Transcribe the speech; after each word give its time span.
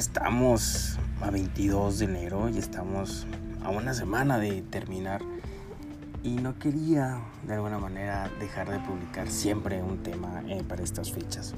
estamos 0.00 0.98
a 1.20 1.30
22 1.30 1.98
de 1.98 2.04
enero 2.06 2.48
y 2.48 2.56
estamos 2.56 3.26
a 3.62 3.68
una 3.68 3.92
semana 3.92 4.38
de 4.38 4.62
terminar 4.62 5.20
y 6.22 6.36
no 6.36 6.58
quería 6.58 7.20
de 7.46 7.52
alguna 7.52 7.78
manera 7.78 8.30
dejar 8.40 8.70
de 8.70 8.78
publicar 8.78 9.28
siempre 9.28 9.82
un 9.82 10.02
tema 10.02 10.42
eh, 10.48 10.62
para 10.66 10.82
estas 10.82 11.12
fechas. 11.12 11.52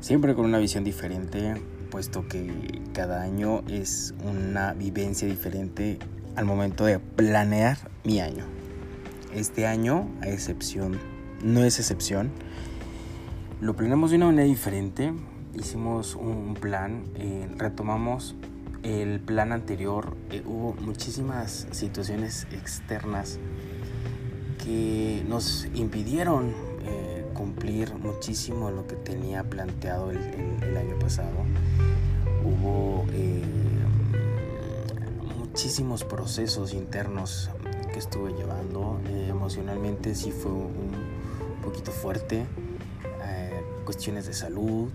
Siempre 0.00 0.34
con 0.34 0.46
una 0.46 0.56
visión 0.56 0.82
diferente, 0.82 1.60
puesto 1.90 2.26
que 2.26 2.80
cada 2.94 3.20
año 3.20 3.62
es 3.68 4.14
una 4.24 4.72
vivencia 4.72 5.28
diferente 5.28 5.98
al 6.36 6.46
momento 6.46 6.86
de 6.86 6.98
planear 6.98 7.76
mi 8.02 8.20
año. 8.20 8.46
Este 9.34 9.66
año, 9.66 10.08
a 10.22 10.28
excepción, 10.28 10.98
no 11.44 11.62
es 11.64 11.78
excepción, 11.78 12.30
lo 13.60 13.76
planeamos 13.76 14.10
de 14.10 14.16
una 14.16 14.26
manera 14.26 14.48
diferente. 14.48 15.12
Hicimos 15.58 16.14
un 16.14 16.54
plan, 16.54 17.02
eh, 17.16 17.48
retomamos 17.56 18.36
el 18.84 19.18
plan 19.18 19.50
anterior. 19.50 20.16
Eh, 20.30 20.44
hubo 20.46 20.74
muchísimas 20.74 21.66
situaciones 21.72 22.46
externas 22.52 23.40
que 24.64 25.24
nos 25.28 25.66
impidieron 25.74 26.54
eh, 26.84 27.26
cumplir 27.34 27.92
muchísimo 27.94 28.70
lo 28.70 28.86
que 28.86 28.94
tenía 28.94 29.42
planteado 29.42 30.12
el, 30.12 30.76
año 30.76 30.96
pasado. 31.00 31.36
Hubo 32.44 33.04
muchísimos 35.38 36.04
procesos 36.04 36.72
internos 36.72 37.50
que 37.92 37.98
estuve 37.98 38.32
llevando. 38.32 39.00
emocionalmente 39.28 40.14
sí 40.14 40.30
fue 40.30 40.52
un 40.52 40.92
poquito 41.64 41.90
fuerte 41.90 42.46
cuestiones 43.88 44.26
de 44.26 44.34
salud, 44.34 44.90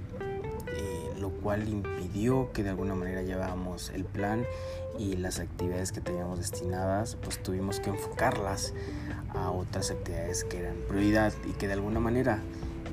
lo 1.23 1.29
cual 1.29 1.69
impidió 1.69 2.51
que 2.51 2.63
de 2.63 2.71
alguna 2.71 2.95
manera 2.95 3.21
lleváramos 3.21 3.91
el 3.91 4.03
plan 4.03 4.43
y 4.99 5.15
las 5.15 5.39
actividades 5.39 5.93
que 5.93 6.01
teníamos 6.01 6.37
destinadas, 6.37 7.15
pues 7.15 7.41
tuvimos 7.41 7.79
que 7.79 7.91
enfocarlas 7.91 8.73
a 9.29 9.49
otras 9.49 9.89
actividades 9.89 10.43
que 10.43 10.57
eran 10.57 10.75
prioridad 10.89 11.31
y 11.49 11.53
que 11.53 11.67
de 11.67 11.73
alguna 11.73 12.01
manera 12.01 12.41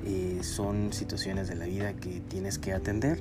eh, 0.07 0.39
son 0.43 0.93
situaciones 0.93 1.49
de 1.49 1.57
la 1.57 1.65
vida 1.65 1.95
que 1.95 2.21
tienes 2.21 2.61
que 2.61 2.73
atender 2.73 3.21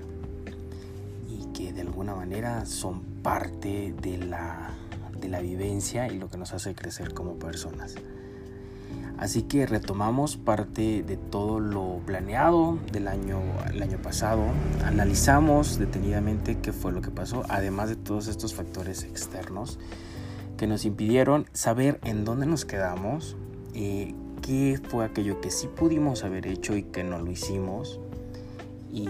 y 1.28 1.52
que 1.54 1.74
de 1.74 1.82
alguna 1.82 2.14
manera 2.14 2.68
son 2.68 3.02
parte 3.24 3.96
de 4.00 4.20
la, 4.20 4.76
de 5.20 5.28
la 5.28 5.40
vivencia 5.40 6.06
y 6.08 6.20
lo 6.20 6.30
que 6.30 6.38
nos 6.38 6.54
hace 6.54 6.76
crecer 6.76 7.16
como 7.16 7.40
personas. 7.40 7.96
Así 9.20 9.44
que 9.44 9.66
retomamos 9.66 10.38
parte 10.38 11.04
de 11.04 11.18
todo 11.18 11.60
lo 11.60 12.00
planeado 12.06 12.80
del 12.94 13.10
año, 13.10 13.42
el 13.70 13.84
año 13.84 13.98
pasado, 13.98 14.44
analizamos 14.86 15.78
detenidamente 15.78 16.60
qué 16.60 16.72
fue 16.72 16.94
lo 16.94 17.02
que 17.02 17.12
pasó, 17.12 17.44
además 17.50 17.90
de 17.90 17.98
todos 17.98 18.28
estos 18.28 18.54
factores 18.54 19.04
externos 19.04 19.78
que 20.56 20.68
nos 20.68 20.86
impidieron 20.86 21.48
saber 21.52 22.00
en 22.06 22.24
dónde 22.24 22.46
nos 22.46 22.64
quedamos, 22.64 23.36
eh, 23.74 24.14
qué 24.42 24.80
fue 24.90 25.04
aquello 25.04 25.42
que 25.42 25.52
sí 25.52 25.68
pudimos 25.68 26.24
haber 26.24 26.48
hecho 26.48 26.78
y 26.78 26.84
que 26.84 27.04
no 27.04 27.20
lo 27.20 27.30
hicimos. 27.30 28.00
Y, 28.92 29.08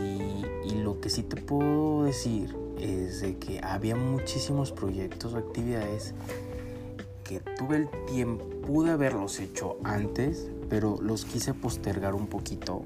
y 0.65 0.81
lo 0.83 0.99
que 0.99 1.09
sí 1.09 1.23
te 1.23 1.39
puedo 1.39 2.03
decir 2.03 2.55
es 2.79 3.21
de 3.21 3.37
que 3.37 3.61
había 3.61 3.95
muchísimos 3.95 4.71
proyectos 4.71 5.33
o 5.33 5.37
actividades 5.37 6.13
que 7.29 7.41
tuve 7.41 7.77
el 7.77 7.89
tiempo, 8.07 8.43
pude 8.65 8.89
haberlos 8.89 9.39
hecho 9.39 9.77
antes, 9.83 10.49
pero 10.67 10.97
los 10.99 11.25
quise 11.25 11.53
postergar 11.53 12.15
un 12.15 12.25
poquito, 12.25 12.85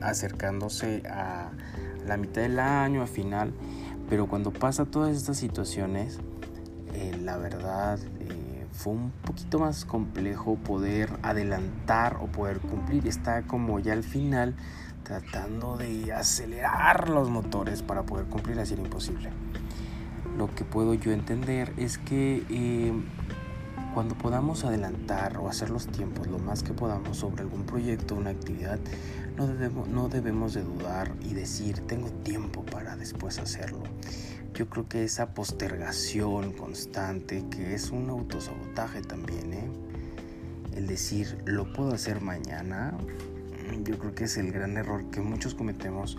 acercándose 0.00 1.02
a 1.06 1.50
la 2.06 2.16
mitad 2.16 2.40
del 2.40 2.58
año, 2.58 3.02
a 3.02 3.06
final. 3.06 3.52
Pero 4.08 4.28
cuando 4.28 4.50
pasa 4.50 4.86
todas 4.86 5.14
estas 5.14 5.36
situaciones, 5.36 6.20
eh, 6.94 7.14
la 7.22 7.36
verdad 7.36 7.98
eh, 8.20 8.64
fue 8.72 8.94
un 8.94 9.10
poquito 9.10 9.58
más 9.58 9.84
complejo 9.84 10.56
poder 10.56 11.10
adelantar 11.22 12.16
o 12.22 12.28
poder 12.28 12.60
cumplir. 12.60 13.06
Está 13.06 13.42
como 13.42 13.78
ya 13.78 13.92
al 13.92 14.04
final 14.04 14.54
tratando 15.04 15.76
de 15.76 16.14
acelerar 16.14 17.10
los 17.10 17.28
motores 17.28 17.82
para 17.82 18.04
poder 18.04 18.24
cumplir, 18.24 18.58
así 18.58 18.72
era 18.72 18.82
imposible. 18.82 19.28
Lo 20.38 20.46
que 20.54 20.64
puedo 20.64 20.94
yo 20.94 21.12
entender 21.12 21.74
es 21.76 21.98
que 21.98 22.42
eh, 22.48 22.92
cuando 23.94 24.14
podamos 24.14 24.64
adelantar 24.64 25.38
o 25.38 25.48
hacer 25.48 25.70
los 25.70 25.86
tiempos 25.86 26.26
lo 26.28 26.38
más 26.38 26.62
que 26.62 26.72
podamos 26.72 27.18
sobre 27.18 27.42
algún 27.42 27.64
proyecto 27.64 28.14
o 28.14 28.18
una 28.18 28.30
actividad, 28.30 28.78
no 29.36 29.46
debemos, 29.46 29.88
no 29.88 30.08
debemos 30.08 30.54
de 30.54 30.62
dudar 30.62 31.12
y 31.22 31.34
decir, 31.34 31.80
tengo 31.86 32.10
tiempo 32.10 32.64
para 32.64 32.96
después 32.96 33.38
hacerlo. 33.38 33.82
Yo 34.54 34.68
creo 34.68 34.88
que 34.88 35.04
esa 35.04 35.34
postergación 35.34 36.52
constante, 36.52 37.44
que 37.50 37.74
es 37.74 37.90
un 37.90 38.10
autosabotaje 38.10 39.02
también, 39.02 39.52
¿eh? 39.54 39.70
el 40.74 40.86
decir, 40.86 41.38
lo 41.44 41.72
puedo 41.72 41.92
hacer 41.92 42.20
mañana, 42.20 42.96
yo 43.84 43.98
creo 43.98 44.14
que 44.14 44.24
es 44.24 44.36
el 44.36 44.52
gran 44.52 44.76
error 44.76 45.04
que 45.10 45.20
muchos 45.20 45.54
cometemos 45.54 46.18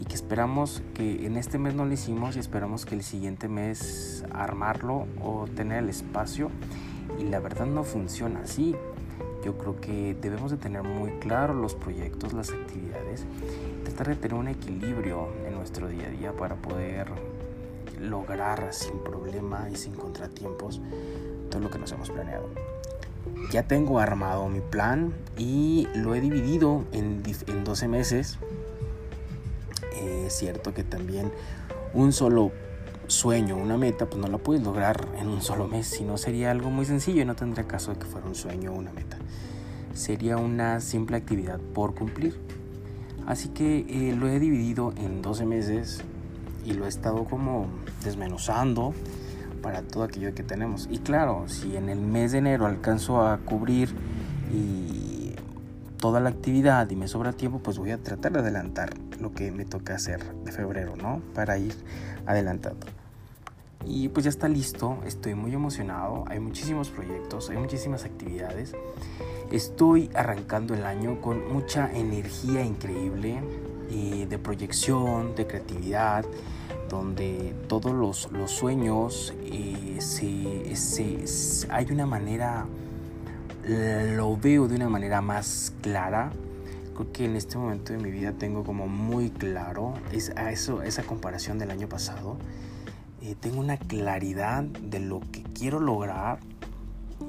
y 0.00 0.04
que 0.04 0.14
esperamos 0.14 0.82
que 0.94 1.26
en 1.26 1.36
este 1.36 1.58
mes 1.58 1.74
no 1.74 1.84
lo 1.84 1.92
hicimos 1.92 2.36
y 2.36 2.38
esperamos 2.38 2.86
que 2.86 2.94
el 2.94 3.02
siguiente 3.02 3.48
mes 3.48 4.24
armarlo 4.32 5.06
o 5.20 5.46
tener 5.46 5.78
el 5.78 5.88
espacio 5.88 6.50
y 7.18 7.24
la 7.24 7.40
verdad 7.40 7.66
no 7.66 7.84
funciona 7.84 8.40
así. 8.40 8.74
Yo 9.44 9.58
creo 9.58 9.80
que 9.80 10.16
debemos 10.20 10.50
de 10.52 10.56
tener 10.56 10.82
muy 10.82 11.10
claro 11.18 11.52
los 11.54 11.74
proyectos, 11.74 12.32
las 12.32 12.50
actividades, 12.50 13.24
tratar 13.84 14.08
de 14.08 14.16
tener 14.16 14.36
un 14.36 14.48
equilibrio 14.48 15.28
en 15.46 15.54
nuestro 15.54 15.88
día 15.88 16.06
a 16.06 16.10
día 16.10 16.32
para 16.32 16.54
poder 16.54 17.08
lograr 18.00 18.68
sin 18.72 18.98
problema 19.00 19.68
y 19.70 19.76
sin 19.76 19.94
contratiempos 19.94 20.80
todo 21.50 21.60
lo 21.60 21.70
que 21.70 21.78
nos 21.78 21.90
hemos 21.92 22.10
planeado. 22.10 22.48
Ya 23.50 23.64
tengo 23.64 23.98
armado 23.98 24.48
mi 24.48 24.60
plan 24.60 25.12
y 25.36 25.88
lo 25.94 26.14
he 26.14 26.20
dividido 26.20 26.84
en, 26.92 27.22
en 27.46 27.64
12 27.64 27.88
meses. 27.88 28.38
es 30.00 30.32
cierto 30.32 30.72
que 30.72 30.84
también 30.84 31.32
un 31.94 32.12
solo 32.12 32.52
sueño, 33.12 33.56
una 33.56 33.76
meta, 33.76 34.06
pues 34.06 34.20
no 34.20 34.28
la 34.28 34.38
puedes 34.38 34.64
lograr 34.64 35.06
en 35.18 35.28
un 35.28 35.42
solo 35.42 35.68
mes, 35.68 35.86
sino 35.86 36.16
sería 36.16 36.50
algo 36.50 36.70
muy 36.70 36.84
sencillo 36.84 37.22
y 37.22 37.24
no 37.24 37.36
tendría 37.36 37.68
caso 37.68 37.92
de 37.92 37.98
que 37.98 38.06
fuera 38.06 38.26
un 38.26 38.34
sueño 38.34 38.72
o 38.72 38.74
una 38.74 38.92
meta. 38.92 39.18
Sería 39.94 40.38
una 40.38 40.80
simple 40.80 41.16
actividad 41.16 41.60
por 41.60 41.94
cumplir. 41.94 42.40
Así 43.26 43.50
que 43.50 43.86
eh, 43.88 44.16
lo 44.16 44.28
he 44.28 44.40
dividido 44.40 44.92
en 44.96 45.22
12 45.22 45.46
meses 45.46 46.02
y 46.64 46.72
lo 46.72 46.86
he 46.86 46.88
estado 46.88 47.24
como 47.24 47.68
desmenuzando 48.02 48.94
para 49.62 49.82
todo 49.82 50.02
aquello 50.02 50.34
que 50.34 50.42
tenemos. 50.42 50.88
Y 50.90 50.98
claro, 50.98 51.44
si 51.46 51.76
en 51.76 51.88
el 51.88 52.00
mes 52.00 52.32
de 52.32 52.38
enero 52.38 52.66
alcanzo 52.66 53.24
a 53.24 53.38
cubrir 53.38 53.94
y 54.52 55.34
toda 55.98 56.18
la 56.18 56.30
actividad 56.30 56.90
y 56.90 56.96
me 56.96 57.06
sobra 57.06 57.32
tiempo, 57.32 57.60
pues 57.60 57.78
voy 57.78 57.92
a 57.92 57.98
tratar 57.98 58.32
de 58.32 58.40
adelantar 58.40 58.90
lo 59.20 59.32
que 59.32 59.52
me 59.52 59.64
toca 59.64 59.94
hacer 59.94 60.34
de 60.42 60.50
febrero, 60.50 60.96
¿no? 60.96 61.22
Para 61.34 61.58
ir 61.58 61.74
adelantando. 62.26 62.86
Y 63.86 64.08
pues 64.08 64.24
ya 64.24 64.30
está 64.30 64.48
listo, 64.48 64.98
estoy 65.06 65.34
muy 65.34 65.52
emocionado, 65.54 66.24
hay 66.28 66.38
muchísimos 66.40 66.90
proyectos, 66.90 67.50
hay 67.50 67.56
muchísimas 67.56 68.04
actividades. 68.04 68.74
Estoy 69.50 70.08
arrancando 70.14 70.74
el 70.74 70.84
año 70.84 71.20
con 71.20 71.52
mucha 71.52 71.92
energía 71.92 72.64
increíble 72.64 73.40
eh, 73.90 74.26
de 74.28 74.38
proyección, 74.38 75.34
de 75.34 75.46
creatividad, 75.46 76.24
donde 76.88 77.54
todos 77.68 77.92
los, 77.92 78.30
los 78.32 78.50
sueños 78.50 79.34
eh, 79.42 79.96
se, 80.00 80.76
se, 80.76 81.66
hay 81.70 81.86
una 81.90 82.06
manera, 82.06 82.66
lo 83.64 84.36
veo 84.36 84.68
de 84.68 84.76
una 84.76 84.88
manera 84.88 85.20
más 85.20 85.72
clara. 85.82 86.32
Creo 86.94 87.12
que 87.12 87.24
en 87.24 87.36
este 87.36 87.58
momento 87.58 87.92
de 87.92 87.98
mi 87.98 88.10
vida 88.10 88.32
tengo 88.32 88.64
como 88.64 88.86
muy 88.86 89.30
claro 89.30 89.94
a 90.36 90.52
eso, 90.52 90.82
esa 90.82 91.02
comparación 91.02 91.58
del 91.58 91.70
año 91.70 91.88
pasado 91.88 92.36
eh, 93.22 93.36
tengo 93.38 93.60
una 93.60 93.76
claridad 93.76 94.64
de 94.64 94.98
lo 94.98 95.20
que 95.32 95.42
quiero 95.42 95.78
lograr, 95.78 96.40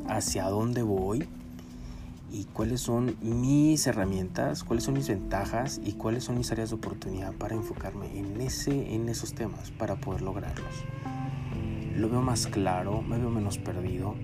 hacia 0.07 0.45
dónde 0.45 0.81
voy 0.81 1.27
y 2.31 2.45
cuáles 2.45 2.81
son 2.81 3.15
mis 3.21 3.85
herramientas, 3.85 4.63
cuáles 4.63 4.85
son 4.85 4.95
mis 4.95 5.07
ventajas 5.07 5.79
y 5.83 5.93
cuáles 5.93 6.23
son 6.23 6.37
mis 6.37 6.51
áreas 6.51 6.69
de 6.69 6.75
oportunidad 6.75 7.33
para 7.33 7.53
enfocarme 7.53 8.17
en, 8.17 8.41
ese, 8.41 8.95
en 8.95 9.07
esos 9.07 9.33
temas 9.33 9.69
para 9.69 9.95
poder 9.95 10.23
lograrlos. 10.23 10.83
Lo 11.95 12.09
veo 12.09 12.23
más 12.23 12.47
claro, 12.47 13.03
me 13.03 13.19
veo 13.19 13.29
menos 13.29 13.59
perdido. 13.59 14.15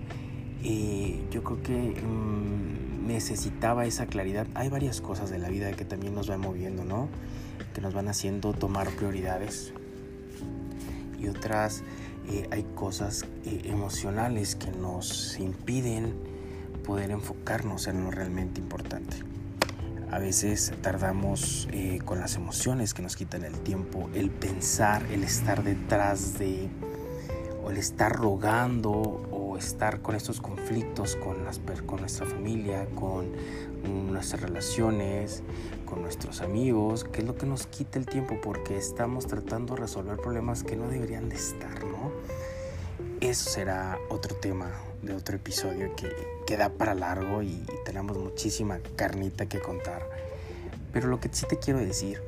y 0.60 1.20
yo 1.30 1.44
creo 1.44 1.62
que 1.62 2.02
mm, 2.02 3.06
necesitaba 3.06 3.86
esa 3.86 4.06
claridad. 4.06 4.48
Hay 4.54 4.68
varias 4.68 5.00
cosas 5.00 5.30
de 5.30 5.38
la 5.38 5.48
vida 5.48 5.70
que 5.72 5.84
también 5.84 6.16
nos 6.16 6.26
van 6.26 6.40
moviendo, 6.40 6.84
¿no? 6.84 7.08
Que 7.74 7.80
nos 7.80 7.94
van 7.94 8.08
haciendo 8.08 8.52
tomar 8.52 8.88
prioridades 8.88 9.72
y 11.20 11.28
otras 11.28 11.82
eh, 12.28 12.48
hay 12.50 12.64
cosas 12.74 13.24
eh, 13.44 13.62
emocionales 13.64 14.56
que 14.56 14.70
nos 14.70 15.38
impiden 15.38 16.14
poder 16.84 17.10
enfocarnos 17.10 17.86
en 17.86 18.04
lo 18.04 18.10
realmente 18.10 18.60
importante. 18.60 19.16
A 20.10 20.18
veces 20.18 20.72
tardamos 20.82 21.68
eh, 21.72 22.00
con 22.04 22.18
las 22.18 22.34
emociones 22.34 22.94
que 22.94 23.02
nos 23.02 23.14
quitan 23.14 23.44
el 23.44 23.54
tiempo, 23.60 24.10
el 24.12 24.30
pensar, 24.30 25.04
el 25.12 25.22
estar 25.22 25.62
detrás 25.62 26.38
de, 26.38 26.68
o 27.62 27.70
el 27.70 27.76
estar 27.76 28.12
rogando, 28.12 29.22
o 29.50 29.56
estar 29.56 30.00
con 30.00 30.14
estos 30.14 30.40
conflictos 30.40 31.16
con, 31.16 31.44
las, 31.44 31.60
con 31.86 32.00
nuestra 32.00 32.24
familia, 32.24 32.86
con 32.94 33.32
nuestras 34.10 34.42
relaciones, 34.42 35.42
con 35.84 36.02
nuestros 36.02 36.40
amigos, 36.40 37.04
que 37.04 37.20
es 37.20 37.26
lo 37.26 37.34
que 37.34 37.46
nos 37.46 37.66
quita 37.66 37.98
el 37.98 38.06
tiempo 38.06 38.38
porque 38.40 38.76
estamos 38.76 39.26
tratando 39.26 39.74
de 39.74 39.80
resolver 39.80 40.16
problemas 40.18 40.62
que 40.62 40.76
no 40.76 40.88
deberían 40.88 41.28
de 41.28 41.36
estar, 41.36 41.84
¿no? 41.84 42.12
Eso 43.20 43.50
será 43.50 43.98
otro 44.08 44.36
tema 44.36 44.70
de 45.02 45.14
otro 45.14 45.36
episodio 45.36 45.94
que 45.96 46.10
queda 46.46 46.70
para 46.70 46.94
largo 46.94 47.42
y 47.42 47.64
tenemos 47.84 48.16
muchísima 48.16 48.78
carnita 48.96 49.46
que 49.46 49.58
contar. 49.58 50.08
Pero 50.92 51.08
lo 51.08 51.20
que 51.20 51.28
sí 51.32 51.46
te 51.48 51.58
quiero 51.58 51.80
decir 51.80 52.20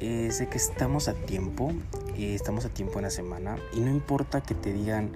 es 0.00 0.38
de 0.38 0.48
que 0.48 0.58
estamos 0.58 1.08
a 1.08 1.14
tiempo, 1.14 1.72
eh, 2.16 2.34
estamos 2.34 2.64
a 2.64 2.70
tiempo 2.70 2.98
en 2.98 3.04
la 3.04 3.10
semana 3.10 3.56
y 3.72 3.80
no 3.80 3.90
importa 3.90 4.40
que 4.40 4.54
te 4.54 4.72
digan 4.72 5.12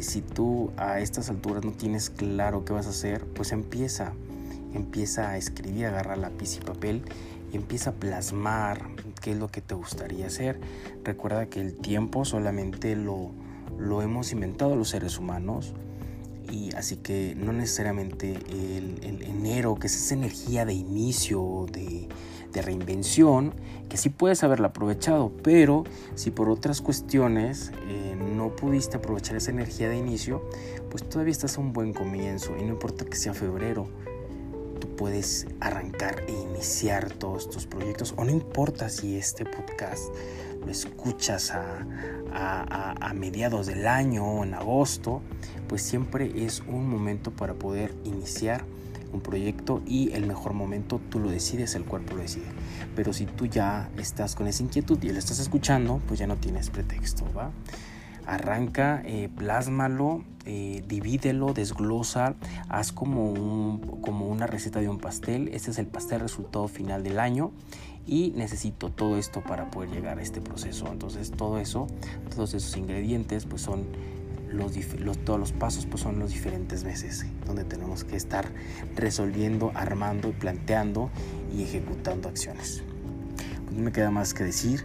si 0.00 0.20
tú 0.22 0.70
a 0.76 1.00
estas 1.00 1.30
alturas 1.30 1.64
no 1.64 1.72
tienes 1.72 2.10
claro 2.10 2.64
qué 2.64 2.72
vas 2.72 2.86
a 2.86 2.90
hacer, 2.90 3.24
pues 3.24 3.52
empieza 3.52 4.12
empieza 4.74 5.30
a 5.30 5.36
escribir, 5.36 5.86
agarra 5.86 6.16
lápiz 6.16 6.56
y 6.56 6.60
papel 6.60 7.02
y 7.52 7.56
empieza 7.56 7.90
a 7.90 7.92
plasmar 7.94 8.88
qué 9.20 9.32
es 9.32 9.38
lo 9.38 9.48
que 9.48 9.60
te 9.60 9.74
gustaría 9.74 10.26
hacer. 10.26 10.60
Recuerda 11.04 11.46
que 11.46 11.60
el 11.60 11.74
tiempo 11.74 12.24
solamente 12.24 12.96
lo, 12.96 13.30
lo 13.78 14.02
hemos 14.02 14.32
inventado 14.32 14.76
los 14.76 14.90
seres 14.90 15.18
humanos 15.18 15.74
y 16.50 16.74
así 16.74 16.96
que 16.96 17.34
no 17.36 17.52
necesariamente 17.52 18.32
el, 18.32 19.22
enero, 19.22 19.74
que 19.76 19.86
es 19.86 19.96
esa 19.96 20.14
energía 20.14 20.64
de 20.64 20.74
inicio, 20.74 21.66
de, 21.70 22.08
de, 22.52 22.62
reinvención, 22.62 23.54
que 23.88 23.96
sí 23.96 24.08
puedes 24.08 24.42
haberla 24.44 24.68
aprovechado, 24.68 25.32
pero 25.42 25.84
si 26.14 26.30
por 26.30 26.48
otras 26.50 26.80
cuestiones 26.80 27.72
eh, 27.88 28.16
no 28.16 28.54
pudiste 28.54 28.96
aprovechar 28.96 29.36
esa 29.36 29.50
energía 29.50 29.88
de 29.88 29.96
inicio, 29.96 30.42
pues 30.90 31.08
todavía 31.08 31.32
estás 31.32 31.58
a 31.58 31.60
un 31.60 31.72
buen 31.72 31.92
comienzo 31.92 32.56
y 32.58 32.62
no 32.62 32.70
importa 32.70 33.04
que 33.04 33.16
sea 33.16 33.34
febrero, 33.34 33.88
puedes 34.98 35.46
arrancar 35.60 36.24
e 36.26 36.32
iniciar 36.32 37.12
todos 37.12 37.48
tus 37.48 37.66
proyectos. 37.66 38.12
O 38.16 38.24
no 38.24 38.32
importa 38.32 38.88
si 38.90 39.16
este 39.16 39.44
podcast 39.44 40.12
lo 40.60 40.70
escuchas 40.70 41.52
a, 41.52 43.14
mediados 43.14 43.66
del 43.66 43.86
año 43.86 44.24
o 44.24 44.44
en 44.44 44.54
agosto, 44.54 45.22
pues 45.68 45.82
siempre 45.82 46.44
es 46.44 46.60
un 46.60 46.88
momento 46.88 47.30
para 47.30 47.54
poder 47.54 47.92
iniciar 48.04 48.64
un 49.12 49.20
proyecto 49.20 49.82
y 49.86 50.12
el 50.12 50.26
mejor 50.26 50.52
momento 50.52 51.00
tú 51.10 51.18
lo 51.18 51.30
decides, 51.30 51.74
el 51.74 51.84
cuerpo 51.84 52.14
lo 52.14 52.22
decide. 52.22 52.46
Pero 52.94 53.12
si 53.12 53.26
tú 53.26 53.46
ya 53.46 53.90
estás 53.96 54.34
con 54.34 54.46
esa 54.46 54.62
inquietud 54.62 55.02
y 55.02 55.10
lo 55.10 55.18
estás 55.18 55.38
escuchando, 55.38 56.00
pues 56.06 56.18
ya 56.18 56.26
no 56.26 56.36
tienes 56.36 56.70
pretexto, 56.70 57.24
¿va? 57.36 57.50
arranca, 58.28 59.02
eh, 59.06 59.30
plásmalo, 59.34 60.22
eh, 60.44 60.84
divídelo, 60.86 61.54
desglosa, 61.54 62.34
haz 62.68 62.92
como, 62.92 63.80
como 64.02 64.28
una 64.28 64.46
receta 64.46 64.80
de 64.80 64.88
un 64.88 64.98
pastel. 64.98 65.48
Este 65.48 65.70
es 65.70 65.78
el 65.78 65.86
pastel 65.86 66.20
resultado 66.20 66.68
final 66.68 67.02
del 67.02 67.18
año 67.18 67.52
y 68.06 68.32
necesito 68.36 68.90
todo 68.90 69.16
esto 69.16 69.42
para 69.42 69.70
poder 69.70 69.90
llegar 69.90 70.18
a 70.18 70.22
este 70.22 70.42
proceso. 70.42 70.88
Entonces 70.92 71.30
todo 71.30 71.58
eso, 71.58 71.86
todos 72.34 72.52
esos 72.52 72.76
ingredientes, 72.76 73.46
pues 73.46 73.62
son 73.62 73.86
los, 74.50 74.72
todos 75.24 75.38
los 75.38 75.52
pasos, 75.52 75.86
pues 75.86 76.02
son 76.02 76.18
los 76.18 76.30
diferentes 76.30 76.84
meses 76.84 77.26
donde 77.46 77.64
tenemos 77.64 78.04
que 78.04 78.16
estar 78.16 78.46
resolviendo, 78.96 79.72
armando, 79.74 80.32
planteando 80.32 81.10
y 81.54 81.62
ejecutando 81.62 82.28
acciones. 82.28 82.82
Pues 83.64 83.76
no 83.76 83.82
me 83.82 83.92
queda 83.92 84.10
más 84.10 84.34
que 84.34 84.44
decir 84.44 84.84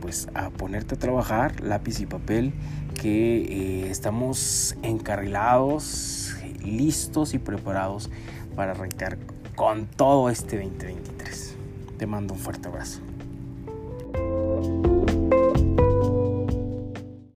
pues 0.00 0.28
a 0.34 0.50
ponerte 0.50 0.94
a 0.94 0.98
trabajar, 0.98 1.60
lápiz 1.60 2.00
y 2.00 2.06
papel, 2.06 2.52
que 3.00 3.42
eh, 3.42 3.90
estamos 3.90 4.76
encarrilados, 4.82 6.34
listos 6.64 7.34
y 7.34 7.38
preparados 7.38 8.10
para 8.56 8.72
arrancar 8.72 9.18
con 9.56 9.86
todo 9.86 10.30
este 10.30 10.56
2023. 10.56 11.56
Te 11.98 12.06
mando 12.06 12.34
un 12.34 12.40
fuerte 12.40 12.68
abrazo. 12.68 13.09